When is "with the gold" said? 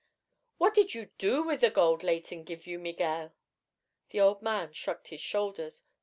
1.43-2.01